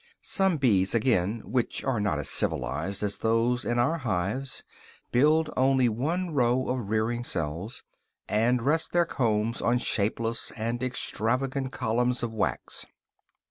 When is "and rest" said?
8.27-8.93